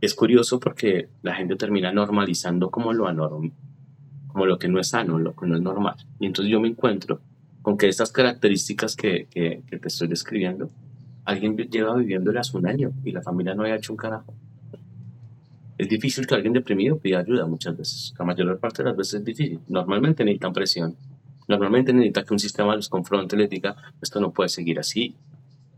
[0.00, 3.52] Es curioso porque la gente termina normalizando como lo anormal,
[4.28, 5.96] como lo que no es sano, lo que no es normal.
[6.18, 7.20] Y entonces yo me encuentro
[7.62, 10.70] con que estas características que, que, que te estoy describiendo
[11.24, 14.34] alguien lleva viviéndole hace un año y la familia no haya hecho un carajo.
[15.76, 18.14] Es difícil que alguien deprimido pida ayuda muchas veces.
[18.18, 19.60] La mayor parte de las veces es difícil.
[19.68, 20.96] Normalmente necesitan presión.
[21.48, 25.16] Normalmente necesita que un sistema los confronte y les diga, esto no puede seguir así.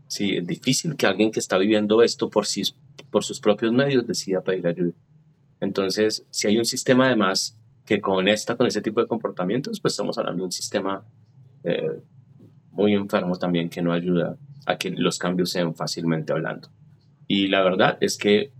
[0.07, 2.61] Sí, es difícil que alguien que está viviendo esto por, sí,
[3.09, 4.93] por sus propios medios decida pedir ayuda.
[5.59, 10.17] Entonces, si hay un sistema además que conecta con ese tipo de comportamientos, pues estamos
[10.17, 11.03] hablando de un sistema
[11.63, 11.99] eh,
[12.71, 16.69] muy enfermo también que no ayuda a que los cambios sean fácilmente hablando.
[17.27, 18.51] Y la verdad es que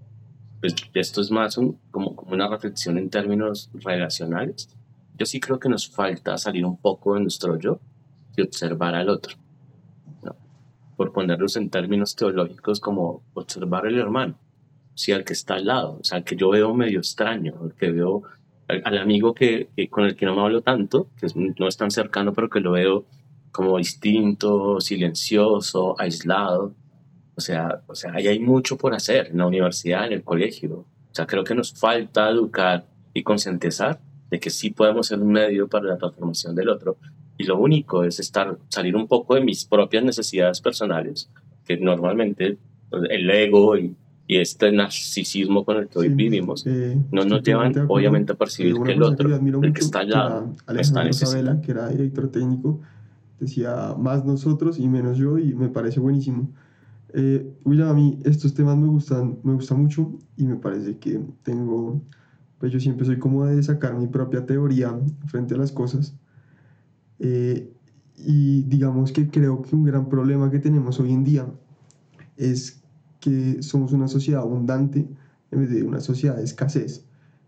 [0.60, 1.56] pues, esto es más
[1.92, 4.70] como, como una reflexión en términos relacionales.
[5.18, 7.80] Yo sí creo que nos falta salir un poco de nuestro yo
[8.36, 9.36] y observar al otro.
[10.96, 14.40] Por ponerlos en términos teológicos como observar al hermano,
[14.96, 17.76] sí, al que está al lado, o sea, al que yo veo medio extraño, al
[17.76, 18.24] que veo
[18.68, 22.34] al, amigo que, con el que no me hablo tanto, que no es tan cercano,
[22.34, 23.06] pero que lo veo
[23.52, 26.74] como distinto, silencioso, aislado.
[27.36, 30.86] O sea, o sea, ahí hay mucho por hacer en la universidad, en el colegio.
[31.12, 35.32] O sea, creo que nos falta educar y concientizar de que sí podemos ser un
[35.32, 36.98] medio para la transformación del otro.
[37.38, 41.30] Y lo único es estar, salir un poco de mis propias necesidades personales,
[41.66, 42.58] que normalmente
[43.10, 43.96] el ego y
[44.28, 48.36] y este narcisismo con el que hoy Sí, vivimos eh, no nos llevan obviamente a
[48.36, 51.14] percibir que el que otro, admiro el que está al que lado, está.
[51.14, 52.82] Sabela, que era director técnico,
[53.40, 56.52] decía más nosotros y menos yo y me parece buenísimo.
[57.14, 61.22] Eh, William, a mí estos temas me gustan, me gustan mucho y me parece que
[61.44, 62.02] tengo,
[62.60, 66.16] pues yo siempre soy como de sacar mi propia teoría frente a las cosas.
[67.20, 67.72] Eh,
[68.18, 71.48] y digamos que creo que un gran problema que tenemos hoy en día
[72.36, 72.82] es
[73.20, 75.08] que somos una sociedad abundante
[75.52, 77.06] en vez de una sociedad de escasez.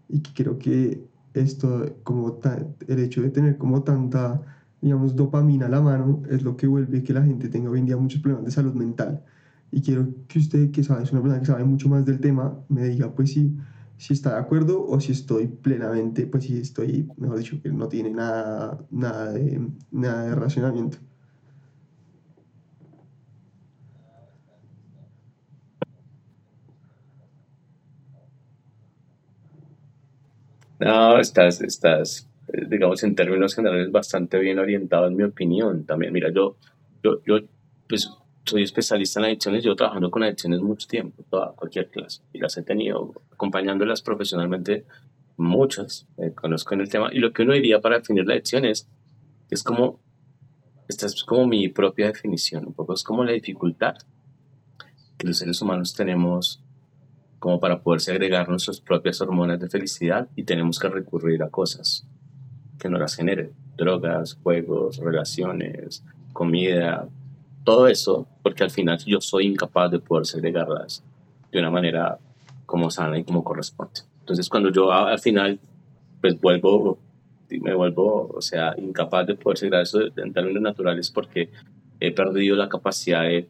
[0.08, 2.40] Y que creo que esto, como
[2.88, 4.42] el hecho de tener como tanta,
[4.82, 7.86] digamos, dopamina a la mano, es lo que vuelve que la gente tenga hoy en
[7.86, 9.24] día muchos problemas de salud mental.
[9.72, 12.58] Y quiero que usted, que sabe, es una persona que sabe mucho más del tema,
[12.70, 13.56] me diga, pues si,
[13.98, 17.88] si está de acuerdo o si estoy plenamente, pues si estoy, mejor dicho, que no
[17.88, 20.98] tiene nada, nada de, nada de racionamiento.
[30.80, 32.29] No, estás, estás,
[32.68, 36.14] digamos, en términos generales bastante bien orientado en mi opinión también.
[36.14, 36.58] Mira, yo,
[37.04, 37.40] yo, yo,
[37.88, 38.10] pues,
[38.46, 42.58] soy especialista en adicciones, llevo trabajando con adicciones mucho tiempo, toda, cualquier clase, y las
[42.58, 44.86] he tenido acompañándolas profesionalmente
[45.38, 48.66] muchas, eh, conozco en el tema, y lo que uno diría para definir la adicción
[48.66, 48.88] es,
[49.50, 50.00] es como,
[50.88, 53.96] esta es como mi propia definición, un poco es como la dificultad
[55.18, 56.64] que los seres humanos tenemos
[57.40, 62.06] como para poder segregar nuestras propias hormonas de felicidad y tenemos que recurrir a cosas
[62.80, 63.52] que no las generen.
[63.78, 67.08] Drogas, juegos, relaciones, comida,
[67.64, 71.04] todo eso, porque al final yo soy incapaz de poder segregarlas
[71.52, 72.18] de una manera
[72.66, 74.02] como sana y como corresponde.
[74.22, 75.60] Entonces cuando yo al final
[76.22, 77.00] pues vuelvo,
[77.50, 81.50] me vuelvo, o sea, incapaz de poder segregar eso en términos naturales porque
[82.00, 83.48] he perdido la capacidad de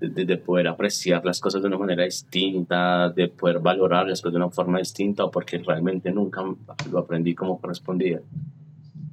[0.00, 4.32] de, de poder apreciar las cosas de una manera distinta, de poder valorar las cosas
[4.32, 6.42] de una forma distinta, o porque realmente nunca
[6.90, 8.20] lo aprendí como correspondía.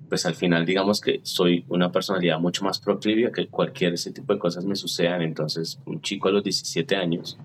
[0.09, 4.11] Pues al final, digamos que soy una personalidad mucho más proclive a que cualquier ese
[4.11, 5.21] tipo de cosas me sucedan.
[5.21, 7.39] Entonces, un chico a los 17 años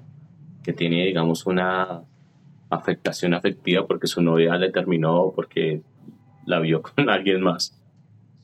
[0.63, 2.03] que tiene, digamos, una
[2.71, 5.81] afectación afectiva porque su novia le terminó porque
[6.45, 7.78] la vio con alguien más,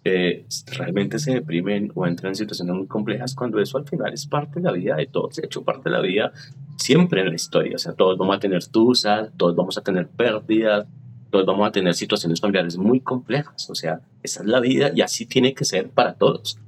[0.04, 0.44] eh,
[0.76, 4.60] realmente se deprimen o entran en situaciones muy complejas cuando eso al final es parte
[4.60, 6.32] de la vida de todos, de hecho parte de la vida
[6.76, 10.08] siempre en la historia, o sea, todos vamos a tener tusas, todos vamos a tener
[10.08, 10.86] pérdidas,
[11.30, 15.00] todos vamos a tener situaciones familiares muy complejas, o sea, esa es la vida y
[15.00, 16.58] así tiene que ser para todos.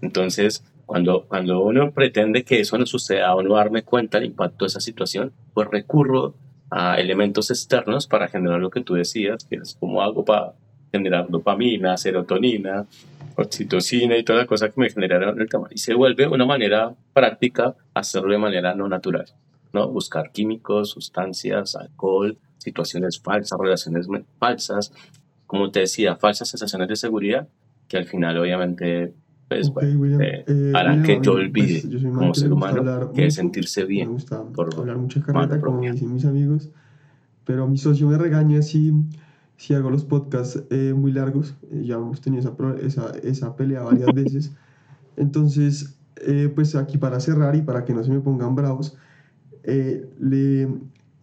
[0.00, 4.64] Entonces, cuando, cuando uno pretende que eso no suceda o no darme cuenta del impacto
[4.64, 6.34] de esa situación, pues recurro
[6.70, 10.54] a elementos externos para generar lo que tú decías, que es como hago para
[10.92, 12.86] generar dopamina, serotonina,
[13.36, 15.68] oxitocina y toda la cosa que me generaron el tema.
[15.70, 19.26] Y se vuelve una manera práctica hacerlo de manera no natural,
[19.72, 19.88] ¿no?
[19.88, 24.92] Buscar químicos, sustancias, alcohol, situaciones falsas, relaciones me- falsas,
[25.46, 27.48] como te decía, falsas sensaciones de seguridad
[27.88, 29.12] que al final obviamente
[29.48, 32.52] pues, Ok, bueno, eh, Eh, harán William, que yo pues, olvide yo soy como ser
[32.52, 36.70] humano que mucho, sentirse Me bien gusta por hablar mucha carreta, como dicen mis amigos,
[37.44, 38.92] pero mi socio me regaña si,
[39.56, 41.56] si hago los podcasts eh, muy largos.
[41.70, 42.42] Eh, ya hemos tenido
[42.76, 44.52] esa, esa, esa pelea varias veces.
[45.16, 48.96] Entonces, eh, pues aquí para cerrar y para que no se me pongan bravos,
[49.64, 50.68] eh, le,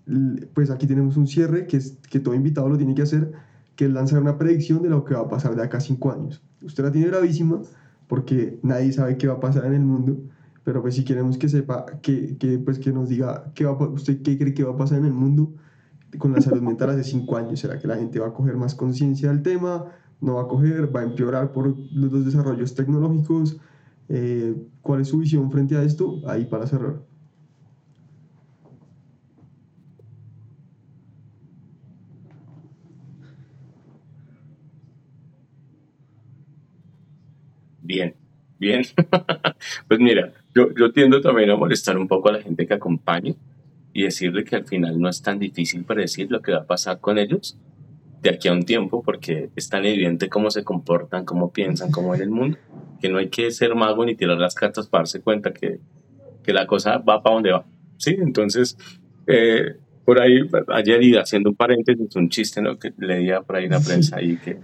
[0.05, 3.31] le- pues aquí tenemos un cierre que, es, que todo invitado lo tiene que hacer,
[3.75, 6.11] que es lanzar una predicción de lo que va a pasar de acá a cinco
[6.11, 6.43] años.
[6.61, 7.61] Usted la tiene bravísima
[8.07, 10.17] porque nadie sabe qué va a pasar en el mundo,
[10.63, 14.21] pero pues si queremos que sepa, que, que, pues que nos diga qué va, usted
[14.21, 15.53] qué cree que va a pasar en el mundo
[16.17, 17.59] con la salud mental hace cinco años.
[17.59, 19.85] ¿Será que la gente va a coger más conciencia del tema?
[20.21, 20.93] ¿No va a coger?
[20.95, 23.57] ¿Va a empeorar por los desarrollos tecnológicos?
[24.09, 26.21] Eh, ¿Cuál es su visión frente a esto?
[26.27, 27.01] Ahí para cerrar.
[37.81, 38.15] Bien,
[38.59, 38.83] bien.
[39.87, 43.33] Pues mira, yo, yo tiendo también a molestar un poco a la gente que acompaña
[43.99, 47.01] y decirle que al final no es tan difícil predecir lo que va a pasar
[47.01, 47.57] con ellos
[48.21, 52.11] de aquí a un tiempo porque es tan evidente cómo se comportan, cómo piensan, cómo
[52.11, 52.57] ven el mundo,
[53.01, 55.81] que no hay que ser mago ni tirar las cartas para darse cuenta que,
[56.43, 57.65] que la cosa va para donde va.
[57.97, 58.77] Sí, entonces,
[59.27, 59.75] eh,
[60.09, 62.79] por ahí, ayer y haciendo un paréntesis, un chiste ¿no?
[62.79, 64.57] que leía por ahí en la prensa ahí que,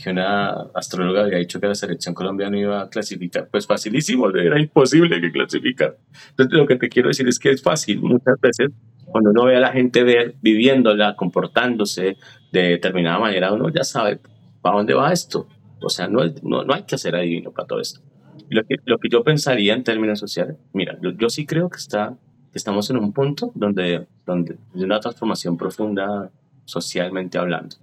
[0.00, 3.48] que una astróloga había dicho que la selección colombiana iba a clasificar.
[3.50, 5.96] Pues facilísimo, era imposible que clasificara.
[6.30, 8.68] Entonces, lo que te quiero decir es que es fácil muchas veces
[9.06, 12.16] cuando uno ve a la gente ver, viviéndola, comportándose
[12.52, 14.20] de determinada manera, uno ya sabe
[14.62, 15.48] para dónde va esto.
[15.82, 18.00] O sea, no, no, no hay que ser adivino para todo esto.
[18.48, 21.78] Lo que, lo que yo pensaría en términos sociales, mira, yo, yo sí creo que
[21.78, 22.16] está
[22.54, 26.30] estamos en un punto donde, donde hay una transformación profunda
[26.64, 27.76] socialmente hablando.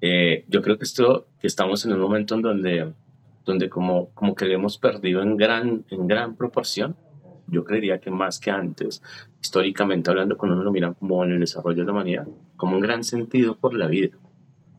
[0.00, 2.92] Eh, yo creo que esto, que estamos en un momento en donde,
[3.44, 6.96] donde como, como que hemos perdido en gran, en gran proporción,
[7.46, 9.02] yo creería que más que antes,
[9.42, 12.82] históricamente hablando, cuando uno lo mira como en el desarrollo de la humanidad, como un
[12.82, 14.16] gran sentido por la vida,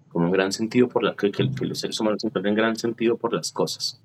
[0.09, 3.33] como un gran sentido por la que, que, los seres humanos encuentran gran sentido por
[3.33, 4.01] las cosas,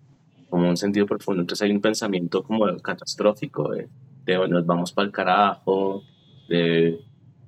[0.49, 1.43] como un sentido profundo.
[1.43, 3.89] Entonces hay un pensamiento como catastrófico de,
[4.25, 6.03] de nos vamos para el carajo,
[6.49, 7.01] de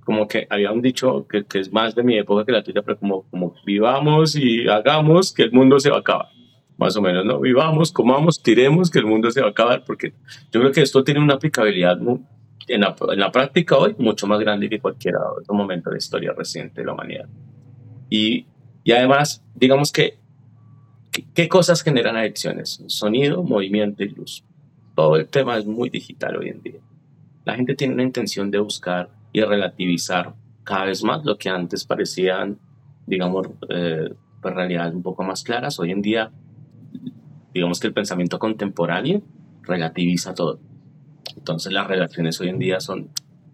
[0.05, 2.83] como que había un dicho que, que, es más de mi época que la tuya,
[2.83, 6.29] pero como, como vivamos y hagamos que el mundo se va a acabar.
[6.77, 7.39] Más o menos, ¿no?
[7.39, 10.14] Vivamos, comamos, tiremos que el mundo se va a acabar, porque
[10.51, 11.99] yo creo que esto tiene una aplicabilidad
[12.66, 15.99] en, la, en la práctica hoy mucho más grande que cualquier otro momento de la
[15.99, 17.29] historia reciente de la humanidad.
[18.11, 18.47] Y,
[18.83, 20.18] y además, digamos que,
[21.35, 22.83] ¿qué cosas generan adicciones?
[22.89, 24.45] Sonido, movimiento y luz.
[24.95, 26.80] Todo el tema es muy digital hoy en día.
[27.45, 30.34] La gente tiene una intención de buscar y relativizar
[30.64, 32.59] cada vez más lo que antes parecían,
[33.07, 35.78] digamos, eh, pues, realidades un poco más claras.
[35.78, 36.30] Hoy en día,
[37.53, 39.22] digamos que el pensamiento contemporáneo
[39.62, 40.61] relativiza todo.
[41.36, 43.09] Entonces las relaciones hoy en día son,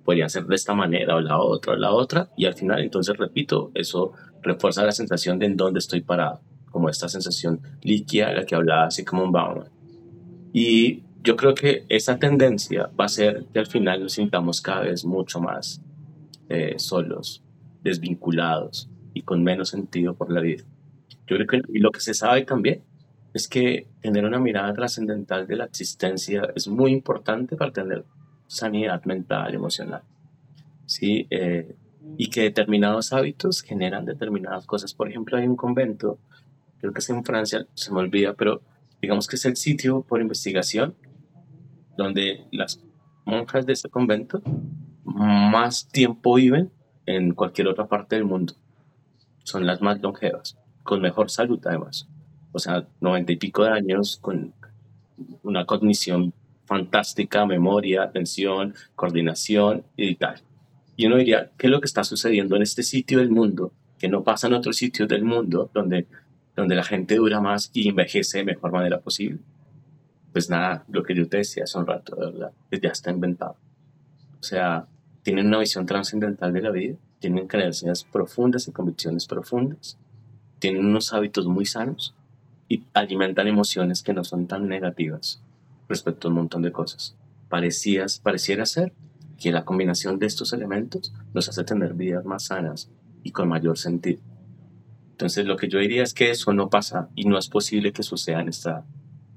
[0.05, 3.17] podrían ser de esta manera o la otra o la otra, y al final, entonces,
[3.17, 4.13] repito, eso
[4.43, 8.55] refuerza la sensación de en dónde estoy parado, como esta sensación líquida de la que
[8.55, 9.69] hablaba así como un Bauman.
[10.53, 14.83] Y yo creo que esa tendencia va a ser que al final nos sintamos cada
[14.83, 15.83] vez mucho más
[16.49, 17.43] eh, solos,
[17.83, 20.65] desvinculados y con menos sentido por la vida.
[21.27, 22.83] Yo creo que lo que se sabe también
[23.35, 28.05] es que tener una mirada trascendental de la existencia es muy importante para tener
[28.47, 30.03] sanidad mental, emocional.
[30.87, 31.27] ¿sí?
[31.31, 31.75] Eh,
[32.17, 34.95] y que determinados hábitos generan determinadas cosas.
[34.95, 36.19] Por ejemplo, hay un convento,
[36.81, 38.63] creo que es en Francia, se me olvida, pero
[39.03, 40.95] digamos que es el sitio por investigación
[41.99, 42.81] donde las
[43.27, 44.41] monjas de este convento
[45.05, 46.71] más tiempo viven
[47.07, 48.55] en cualquier otra parte del mundo.
[49.43, 52.09] Son las más longevas, con mejor salud además.
[52.53, 54.55] O sea, noventa y pico de años con
[55.43, 56.33] una cognición
[56.67, 60.41] fantástica, memoria, atención, coordinación y tal.
[60.97, 64.09] Y uno diría, ¿qué es lo que está sucediendo en este sitio del mundo que
[64.09, 66.07] no pasa en otros sitios del mundo donde,
[66.55, 69.41] donde la gente dura más y envejece de mejor manera posible?
[70.39, 73.57] Pues nada, lo que yo te decía hace un rato, verdad, ya está inventado.
[74.39, 74.87] O sea,
[75.25, 79.99] tienen una visión trascendental de la vida, tienen creencias profundas y convicciones profundas,
[80.61, 82.15] tienen unos hábitos muy sanos
[82.69, 85.43] y alimentan emociones que no son tan negativas
[85.89, 87.17] respecto a un montón de cosas.
[87.49, 88.93] Parecías, pareciera ser
[89.41, 92.89] que la combinación de estos elementos nos hace tener vidas más sanas
[93.25, 94.21] y con mayor sentido.
[95.11, 98.05] Entonces, lo que yo diría es que eso no pasa y no es posible que
[98.05, 98.85] suceda en esta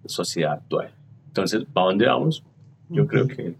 [0.10, 0.91] sociedad actual.
[1.28, 2.43] Entonces, ¿para dónde vamos?
[2.89, 3.56] Yo creo que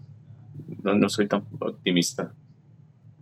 [0.82, 2.32] no, no, soy tan optimista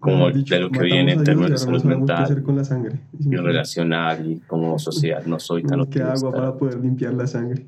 [0.00, 2.98] como de lo que viene en términos de salud mental con la sangre.
[3.18, 5.24] y relacional y como sociedad.
[5.26, 6.14] No soy tan optimista.
[6.14, 7.66] agua para poder limpiar la sangre.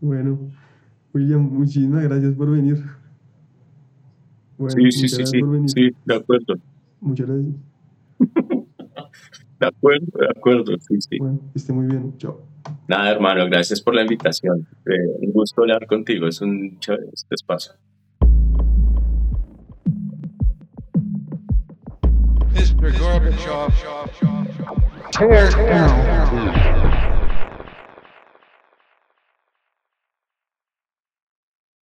[0.00, 0.38] Bueno,
[1.14, 2.84] William, muchísimas gracias por venir.
[4.58, 6.54] Bueno, sí, sí, sí, sí, sí, de acuerdo.
[7.00, 7.54] Muchas gracias.
[9.60, 11.18] de acuerdo, de acuerdo, sí, sí.
[11.18, 12.16] Bueno, esté muy bien.
[12.18, 12.51] Chao.
[12.88, 14.66] Nada, hermano, gracias por la invitación.
[14.86, 17.72] Eh, un gusto hablar contigo, es un chévere este espacio.
[22.54, 22.92] Mr.
[22.98, 23.72] Gorbachev,
[25.12, 26.81] tear down